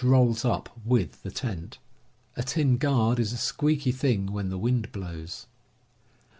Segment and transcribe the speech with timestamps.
[0.03, 1.77] rolls up with the tent.
[2.35, 5.45] A tin guard is a ^* squeaky thing when the wind blows.